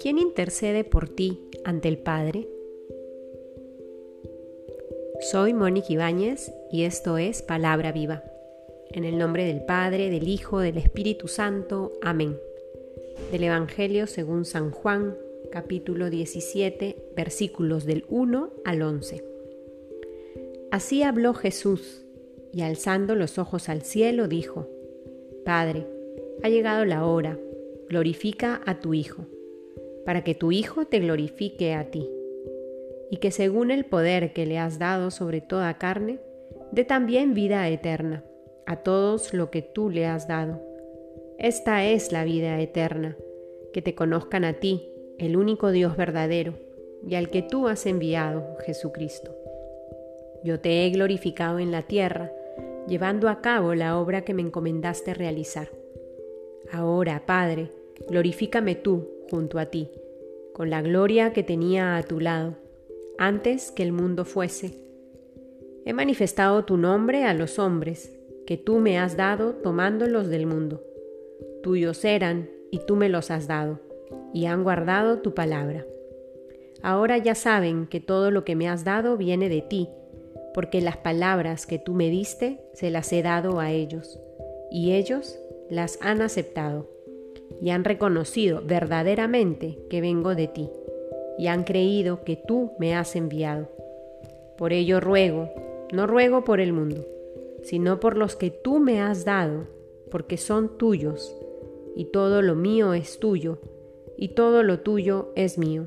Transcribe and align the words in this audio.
¿Quién 0.00 0.18
intercede 0.18 0.82
por 0.84 1.08
ti 1.08 1.38
ante 1.64 1.88
el 1.88 1.98
Padre? 1.98 2.48
Soy 5.30 5.54
Mónica 5.54 5.86
Ibáñez 5.90 6.52
y 6.72 6.84
esto 6.84 7.18
es 7.18 7.42
Palabra 7.42 7.92
Viva. 7.92 8.24
En 8.90 9.04
el 9.04 9.18
nombre 9.18 9.44
del 9.44 9.64
Padre, 9.64 10.10
del 10.10 10.26
Hijo, 10.26 10.58
del 10.58 10.78
Espíritu 10.78 11.28
Santo. 11.28 11.92
Amén. 12.02 12.36
Del 13.30 13.44
Evangelio 13.44 14.06
según 14.06 14.44
San 14.44 14.72
Juan, 14.72 15.16
capítulo 15.52 16.10
17, 16.10 17.12
versículos 17.14 17.84
del 17.84 18.04
1 18.08 18.50
al 18.64 18.82
11. 18.82 19.24
Así 20.72 21.02
habló 21.02 21.34
Jesús, 21.34 22.04
y 22.52 22.62
alzando 22.62 23.14
los 23.14 23.38
ojos 23.38 23.68
al 23.68 23.82
cielo 23.82 24.28
dijo, 24.28 24.68
Padre, 25.44 25.86
ha 26.42 26.48
llegado 26.48 26.84
la 26.84 27.06
hora, 27.06 27.38
glorifica 27.88 28.60
a 28.66 28.80
tu 28.80 28.94
Hijo, 28.94 29.26
para 30.04 30.24
que 30.24 30.34
tu 30.34 30.52
Hijo 30.52 30.86
te 30.86 31.00
glorifique 31.00 31.74
a 31.74 31.90
ti, 31.90 32.08
y 33.10 33.18
que 33.18 33.30
según 33.30 33.70
el 33.70 33.84
poder 33.84 34.32
que 34.32 34.46
le 34.46 34.58
has 34.58 34.78
dado 34.78 35.10
sobre 35.10 35.40
toda 35.40 35.78
carne, 35.78 36.18
dé 36.72 36.84
también 36.84 37.34
vida 37.34 37.68
eterna 37.68 38.24
a 38.66 38.76
todos 38.76 39.34
lo 39.34 39.50
que 39.50 39.62
tú 39.62 39.90
le 39.90 40.06
has 40.06 40.28
dado. 40.28 40.60
Esta 41.38 41.84
es 41.84 42.12
la 42.12 42.24
vida 42.24 42.60
eterna, 42.60 43.16
que 43.72 43.82
te 43.82 43.94
conozcan 43.94 44.44
a 44.44 44.54
ti, 44.54 44.88
el 45.18 45.36
único 45.36 45.70
Dios 45.72 45.96
verdadero, 45.96 46.54
y 47.06 47.14
al 47.14 47.30
que 47.30 47.42
tú 47.42 47.66
has 47.66 47.86
enviado, 47.86 48.56
Jesucristo. 48.64 49.34
Yo 50.44 50.60
te 50.60 50.84
he 50.84 50.90
glorificado 50.90 51.58
en 51.58 51.72
la 51.72 51.82
tierra, 51.82 52.32
llevando 52.90 53.28
a 53.28 53.40
cabo 53.40 53.76
la 53.76 53.96
obra 53.96 54.22
que 54.22 54.34
me 54.34 54.42
encomendaste 54.42 55.14
realizar. 55.14 55.70
Ahora, 56.72 57.24
Padre, 57.24 57.70
glorifícame 58.08 58.74
tú 58.74 59.08
junto 59.30 59.60
a 59.60 59.66
ti, 59.66 59.88
con 60.52 60.70
la 60.70 60.82
gloria 60.82 61.32
que 61.32 61.44
tenía 61.44 61.96
a 61.96 62.02
tu 62.02 62.18
lado, 62.18 62.56
antes 63.16 63.70
que 63.70 63.84
el 63.84 63.92
mundo 63.92 64.24
fuese. 64.24 64.72
He 65.84 65.92
manifestado 65.92 66.64
tu 66.64 66.76
nombre 66.76 67.24
a 67.24 67.32
los 67.32 67.60
hombres, 67.60 68.12
que 68.44 68.56
tú 68.56 68.80
me 68.80 68.98
has 68.98 69.16
dado 69.16 69.54
tomándolos 69.54 70.26
del 70.26 70.46
mundo. 70.46 70.82
Tuyos 71.62 72.04
eran 72.04 72.50
y 72.72 72.80
tú 72.86 72.96
me 72.96 73.08
los 73.08 73.30
has 73.30 73.46
dado, 73.46 73.78
y 74.34 74.46
han 74.46 74.64
guardado 74.64 75.20
tu 75.20 75.32
palabra. 75.32 75.86
Ahora 76.82 77.18
ya 77.18 77.36
saben 77.36 77.86
que 77.86 78.00
todo 78.00 78.32
lo 78.32 78.44
que 78.44 78.56
me 78.56 78.68
has 78.68 78.82
dado 78.82 79.16
viene 79.16 79.48
de 79.48 79.62
ti, 79.62 79.88
porque 80.54 80.80
las 80.80 80.96
palabras 80.96 81.66
que 81.66 81.78
tú 81.78 81.94
me 81.94 82.10
diste 82.10 82.60
se 82.72 82.90
las 82.90 83.12
he 83.12 83.22
dado 83.22 83.60
a 83.60 83.70
ellos, 83.70 84.20
y 84.70 84.92
ellos 84.92 85.38
las 85.68 85.98
han 86.00 86.22
aceptado, 86.22 86.88
y 87.60 87.70
han 87.70 87.84
reconocido 87.84 88.62
verdaderamente 88.64 89.78
que 89.88 90.00
vengo 90.00 90.34
de 90.34 90.48
ti, 90.48 90.70
y 91.38 91.46
han 91.46 91.64
creído 91.64 92.24
que 92.24 92.36
tú 92.36 92.72
me 92.78 92.94
has 92.94 93.16
enviado. 93.16 93.68
Por 94.56 94.72
ello 94.72 95.00
ruego, 95.00 95.50
no 95.92 96.06
ruego 96.06 96.44
por 96.44 96.60
el 96.60 96.72
mundo, 96.72 97.06
sino 97.62 98.00
por 98.00 98.16
los 98.16 98.36
que 98.36 98.50
tú 98.50 98.78
me 98.78 99.00
has 99.00 99.24
dado, 99.24 99.66
porque 100.10 100.36
son 100.36 100.76
tuyos, 100.76 101.36
y 101.94 102.06
todo 102.06 102.42
lo 102.42 102.54
mío 102.54 102.94
es 102.94 103.18
tuyo, 103.18 103.58
y 104.16 104.28
todo 104.28 104.62
lo 104.62 104.80
tuyo 104.80 105.32
es 105.34 105.58
mío, 105.58 105.86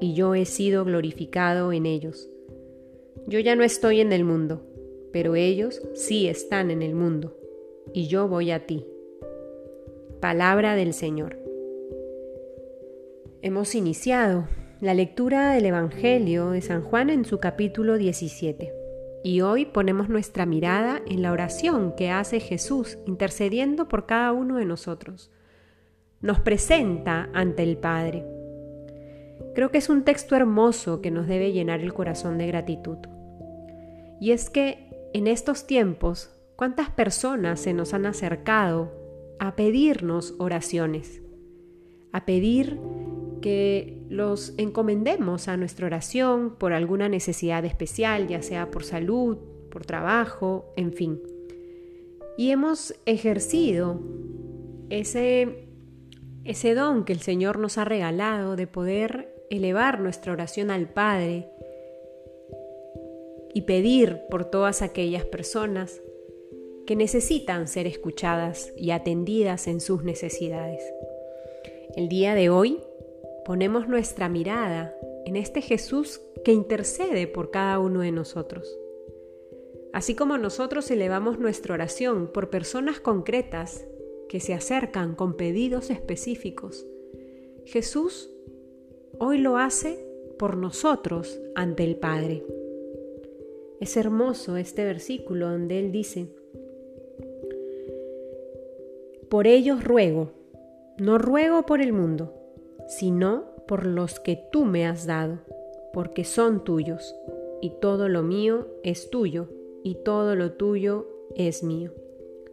y 0.00 0.14
yo 0.14 0.34
he 0.34 0.44
sido 0.44 0.84
glorificado 0.84 1.72
en 1.72 1.86
ellos. 1.86 2.30
Yo 3.26 3.38
ya 3.40 3.56
no 3.56 3.64
estoy 3.64 4.00
en 4.00 4.12
el 4.12 4.24
mundo, 4.24 4.62
pero 5.12 5.34
ellos 5.34 5.82
sí 5.94 6.28
están 6.28 6.70
en 6.70 6.82
el 6.82 6.94
mundo, 6.94 7.36
y 7.92 8.06
yo 8.06 8.28
voy 8.28 8.50
a 8.50 8.66
ti. 8.66 8.86
Palabra 10.20 10.74
del 10.74 10.92
Señor. 10.92 11.38
Hemos 13.42 13.74
iniciado 13.74 14.48
la 14.80 14.94
lectura 14.94 15.52
del 15.52 15.66
Evangelio 15.66 16.50
de 16.50 16.60
San 16.60 16.82
Juan 16.82 17.10
en 17.10 17.24
su 17.24 17.38
capítulo 17.38 17.98
17. 17.98 18.72
Y 19.24 19.40
hoy 19.40 19.66
ponemos 19.66 20.08
nuestra 20.08 20.46
mirada 20.46 21.02
en 21.06 21.22
la 21.22 21.32
oración 21.32 21.94
que 21.96 22.10
hace 22.10 22.40
Jesús 22.40 22.98
intercediendo 23.06 23.88
por 23.88 24.06
cada 24.06 24.32
uno 24.32 24.56
de 24.56 24.64
nosotros. 24.64 25.30
Nos 26.20 26.40
presenta 26.40 27.28
ante 27.32 27.62
el 27.62 27.76
Padre. 27.76 28.24
Creo 29.54 29.70
que 29.70 29.78
es 29.78 29.88
un 29.88 30.04
texto 30.04 30.36
hermoso 30.36 31.00
que 31.00 31.10
nos 31.10 31.26
debe 31.26 31.52
llenar 31.52 31.80
el 31.80 31.92
corazón 31.92 32.38
de 32.38 32.46
gratitud. 32.46 32.98
Y 34.20 34.32
es 34.32 34.50
que 34.50 34.88
en 35.12 35.26
estos 35.26 35.66
tiempos, 35.66 36.30
¿cuántas 36.56 36.90
personas 36.90 37.60
se 37.60 37.72
nos 37.72 37.94
han 37.94 38.06
acercado 38.06 38.92
a 39.38 39.56
pedirnos 39.56 40.34
oraciones? 40.38 41.22
A 42.12 42.24
pedir 42.24 42.78
que 43.40 44.04
los 44.08 44.54
encomendemos 44.58 45.48
a 45.48 45.56
nuestra 45.56 45.86
oración 45.86 46.56
por 46.58 46.72
alguna 46.72 47.08
necesidad 47.08 47.64
especial, 47.64 48.26
ya 48.26 48.42
sea 48.42 48.70
por 48.70 48.84
salud, 48.84 49.38
por 49.70 49.86
trabajo, 49.86 50.72
en 50.76 50.92
fin. 50.92 51.20
Y 52.36 52.50
hemos 52.50 52.94
ejercido 53.06 54.00
ese, 54.90 55.68
ese 56.44 56.74
don 56.74 57.04
que 57.04 57.12
el 57.12 57.20
Señor 57.20 57.58
nos 57.58 57.78
ha 57.78 57.84
regalado 57.84 58.56
de 58.56 58.66
poder 58.66 59.34
elevar 59.50 60.00
nuestra 60.00 60.32
oración 60.32 60.70
al 60.70 60.88
Padre 60.88 61.48
y 63.54 63.62
pedir 63.62 64.20
por 64.30 64.44
todas 64.44 64.82
aquellas 64.82 65.24
personas 65.24 66.02
que 66.86 66.96
necesitan 66.96 67.68
ser 67.68 67.86
escuchadas 67.86 68.72
y 68.76 68.92
atendidas 68.92 69.66
en 69.66 69.80
sus 69.80 70.04
necesidades. 70.04 70.82
El 71.96 72.08
día 72.08 72.34
de 72.34 72.48
hoy 72.48 72.80
ponemos 73.44 73.88
nuestra 73.88 74.28
mirada 74.28 74.94
en 75.26 75.36
este 75.36 75.60
Jesús 75.60 76.20
que 76.44 76.52
intercede 76.52 77.26
por 77.26 77.50
cada 77.50 77.78
uno 77.78 78.00
de 78.00 78.12
nosotros. 78.12 78.78
Así 79.92 80.14
como 80.14 80.38
nosotros 80.38 80.90
elevamos 80.90 81.38
nuestra 81.38 81.74
oración 81.74 82.30
por 82.32 82.50
personas 82.50 83.00
concretas 83.00 83.86
que 84.28 84.40
se 84.40 84.54
acercan 84.54 85.14
con 85.14 85.36
pedidos 85.36 85.90
específicos, 85.90 86.86
Jesús 87.66 88.30
hoy 89.18 89.38
lo 89.38 89.58
hace 89.58 90.06
por 90.38 90.56
nosotros 90.56 91.38
ante 91.54 91.84
el 91.84 91.96
Padre. 91.96 92.44
Es 93.80 93.96
hermoso 93.96 94.56
este 94.56 94.84
versículo 94.84 95.48
donde 95.50 95.78
Él 95.78 95.92
dice, 95.92 96.28
Por 99.28 99.46
ellos 99.46 99.84
ruego, 99.84 100.32
no 100.98 101.18
ruego 101.18 101.64
por 101.64 101.80
el 101.80 101.92
mundo, 101.92 102.34
sino 102.88 103.44
por 103.68 103.86
los 103.86 104.18
que 104.18 104.36
tú 104.50 104.64
me 104.64 104.86
has 104.86 105.06
dado, 105.06 105.38
porque 105.92 106.24
son 106.24 106.64
tuyos, 106.64 107.14
y 107.60 107.70
todo 107.80 108.08
lo 108.08 108.22
mío 108.22 108.66
es 108.82 109.10
tuyo, 109.10 109.48
y 109.84 109.96
todo 109.96 110.34
lo 110.34 110.52
tuyo 110.52 111.06
es 111.36 111.62
mío. 111.62 111.92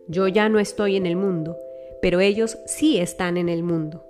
Yo 0.08 0.28
ya 0.28 0.50
no 0.50 0.60
estoy 0.60 0.96
en 0.96 1.08
el 1.08 1.16
mundo, 1.16 1.58
pero 2.02 2.20
ellos 2.20 2.60
sí 2.66 3.00
están 3.00 3.38
en 3.38 3.50
el 3.50 3.64
mundo. 3.64 4.04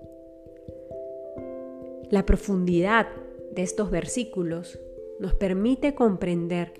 La 2.09 2.26
profundidad 2.26 3.08
de 3.52 3.62
estos 3.62 3.90
versículos 3.90 4.80
nos 5.20 5.34
permite 5.34 5.96
comprender 5.96 6.74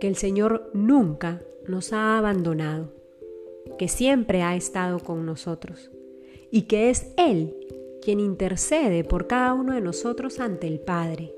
que 0.00 0.08
el 0.08 0.16
Señor 0.16 0.70
nunca 0.74 1.42
nos 1.66 1.92
ha 1.92 2.18
abandonado, 2.18 2.92
que 3.78 3.88
siempre 3.88 4.42
ha 4.42 4.56
estado 4.56 5.00
con 5.00 5.26
nosotros 5.26 5.90
y 6.50 6.62
que 6.62 6.90
es 6.90 7.12
Él 7.16 7.54
quien 8.02 8.20
intercede 8.20 9.04
por 9.04 9.26
cada 9.26 9.54
uno 9.54 9.74
de 9.74 9.80
nosotros 9.80 10.40
ante 10.40 10.66
el 10.66 10.80
Padre. 10.80 11.34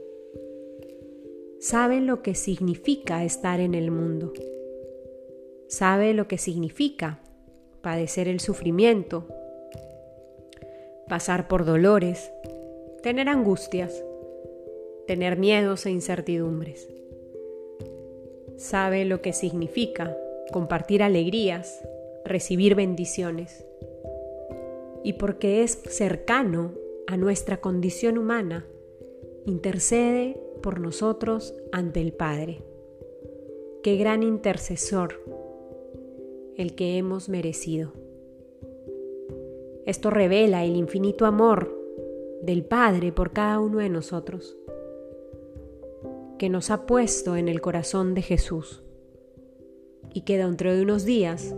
Sabe 1.59 2.01
lo 2.01 2.23
que 2.23 2.35
significa 2.35 3.25
estar 3.25 3.61
en 3.61 3.75
el 3.75 3.91
mundo. 3.91 4.33
Sabe 5.69 6.15
lo 6.15 6.27
que 6.27 6.39
significa 6.39 7.21
padecer 7.83 8.29
el 8.29 8.41
sufrimiento, 8.41 9.27
pasar 11.09 11.49
por 11.49 11.65
dolores, 11.65 12.31
tener 13.03 13.29
angustias, 13.29 14.05
tener 15.07 15.37
miedos 15.37 15.87
e 15.87 15.91
incertidumbres. 15.91 16.89
Sabe 18.61 19.07
lo 19.07 19.23
que 19.23 19.33
significa 19.33 20.15
compartir 20.53 21.03
alegrías, 21.03 21.83
recibir 22.27 22.75
bendiciones 22.75 23.65
y 25.03 25.15
porque 25.15 25.63
es 25.63 25.81
cercano 25.89 26.75
a 27.07 27.17
nuestra 27.17 27.63
condición 27.63 28.19
humana, 28.19 28.67
intercede 29.47 30.39
por 30.63 30.79
nosotros 30.79 31.55
ante 31.73 32.03
el 32.03 32.13
Padre. 32.13 32.63
Qué 33.83 33.97
gran 33.97 34.23
intercesor 34.23 35.15
el 36.55 36.75
que 36.75 36.99
hemos 36.99 37.31
merecido. 37.31 37.95
Esto 39.87 40.11
revela 40.11 40.67
el 40.67 40.77
infinito 40.77 41.25
amor 41.25 41.75
del 42.43 42.67
Padre 42.67 43.11
por 43.11 43.33
cada 43.33 43.59
uno 43.59 43.79
de 43.79 43.89
nosotros, 43.89 44.59
que 46.41 46.49
nos 46.49 46.71
ha 46.71 46.87
puesto 46.87 47.37
en 47.37 47.51
el 47.51 47.61
corazón 47.61 48.15
de 48.15 48.23
Jesús. 48.23 48.83
y 50.15 50.23
que 50.23 50.39
dentro 50.39 50.75
de 50.75 50.83
unos 50.83 51.05
días 51.05 51.55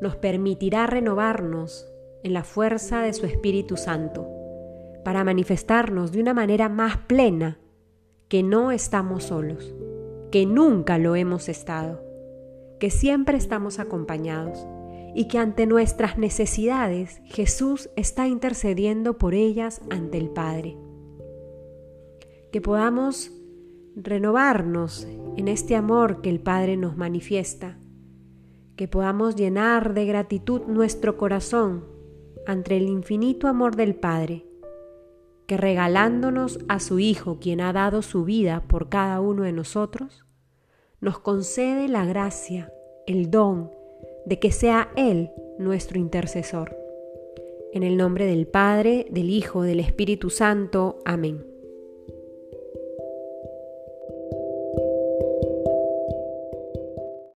nos 0.00 0.16
permitirá 0.16 0.86
renovarnos 0.86 1.86
en 2.24 2.32
la 2.32 2.42
fuerza 2.42 3.02
de 3.02 3.12
su 3.12 3.26
Espíritu 3.26 3.76
Santo 3.76 4.26
para 5.04 5.22
manifestarnos 5.22 6.12
de 6.12 6.20
una 6.20 6.32
manera 6.32 6.70
más 6.70 6.96
plena 6.96 7.60
que 8.28 8.42
no 8.42 8.72
estamos 8.72 9.24
solos, 9.24 9.74
que 10.32 10.46
nunca 10.46 10.96
lo 10.96 11.14
hemos 11.14 11.50
estado, 11.50 12.02
que 12.80 12.90
siempre 12.90 13.36
estamos 13.36 13.78
acompañados 13.78 14.66
y 15.14 15.28
que 15.28 15.38
ante 15.38 15.66
nuestras 15.66 16.16
necesidades 16.16 17.20
Jesús 17.26 17.90
está 17.96 18.26
intercediendo 18.26 19.18
por 19.18 19.34
ellas 19.34 19.82
ante 19.90 20.16
el 20.16 20.30
Padre. 20.30 20.85
Que 22.56 22.62
podamos 22.62 23.30
renovarnos 23.96 25.06
en 25.36 25.46
este 25.46 25.76
amor 25.76 26.22
que 26.22 26.30
el 26.30 26.40
Padre 26.40 26.78
nos 26.78 26.96
manifiesta, 26.96 27.76
que 28.76 28.88
podamos 28.88 29.36
llenar 29.36 29.92
de 29.92 30.06
gratitud 30.06 30.62
nuestro 30.66 31.18
corazón 31.18 31.84
ante 32.46 32.78
el 32.78 32.88
infinito 32.88 33.46
amor 33.46 33.76
del 33.76 33.94
Padre 33.94 34.46
que 35.46 35.58
regalándonos 35.58 36.58
a 36.66 36.80
su 36.80 36.98
Hijo, 36.98 37.40
quien 37.40 37.60
ha 37.60 37.74
dado 37.74 38.00
su 38.00 38.24
vida 38.24 38.64
por 38.66 38.88
cada 38.88 39.20
uno 39.20 39.42
de 39.42 39.52
nosotros, 39.52 40.24
nos 41.02 41.18
concede 41.18 41.88
la 41.88 42.06
gracia, 42.06 42.72
el 43.06 43.30
don 43.30 43.70
de 44.24 44.38
que 44.38 44.50
sea 44.50 44.88
Él 44.96 45.30
nuestro 45.58 45.98
intercesor. 45.98 46.74
En 47.74 47.82
el 47.82 47.98
nombre 47.98 48.24
del 48.24 48.46
Padre, 48.46 49.06
del 49.10 49.28
Hijo, 49.28 49.60
del 49.60 49.78
Espíritu 49.78 50.30
Santo. 50.30 51.00
Amén. 51.04 51.55